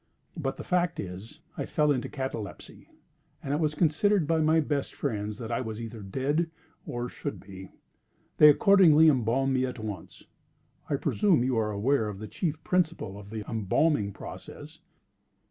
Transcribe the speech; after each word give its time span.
But 0.35 0.57
the 0.57 0.63
fact 0.63 0.99
is, 0.99 1.41
I 1.57 1.67
fell 1.67 1.91
into 1.91 2.09
catalepsy, 2.09 2.89
and 3.43 3.53
it 3.53 3.59
was 3.59 3.75
considered 3.75 4.25
by 4.25 4.39
my 4.41 4.59
best 4.59 4.95
friends 4.95 5.37
that 5.37 5.51
I 5.51 5.61
was 5.61 5.79
either 5.79 6.01
dead 6.01 6.49
or 6.87 7.07
should 7.07 7.39
be; 7.39 7.69
they 8.37 8.49
accordingly 8.49 9.09
embalmed 9.09 9.53
me 9.53 9.63
at 9.67 9.77
once—I 9.77 10.95
presume 10.95 11.43
you 11.43 11.55
are 11.59 11.69
aware 11.69 12.07
of 12.09 12.17
the 12.17 12.27
chief 12.27 12.63
principle 12.63 13.15
of 13.19 13.29
the 13.29 13.47
embalming 13.47 14.11
process?" 14.11 14.79